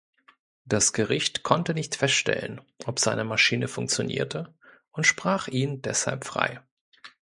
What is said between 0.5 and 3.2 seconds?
Das Gericht konnte nicht feststellen, ob